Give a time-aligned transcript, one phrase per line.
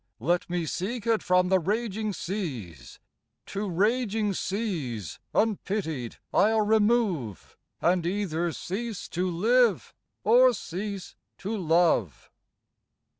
[0.19, 2.99] let me seek it from the raging seas:
[3.45, 9.93] To raging seas unpitied I'll remove; And either cease to live
[10.23, 12.31] or cease to love.